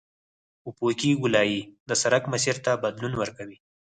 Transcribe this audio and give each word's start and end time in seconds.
افقي 0.69 1.11
ګولایي 1.21 1.59
د 1.89 1.91
سرک 2.01 2.23
مسیر 2.33 2.55
ته 2.65 2.71
بدلون 2.83 3.13
ورکوي 3.17 3.57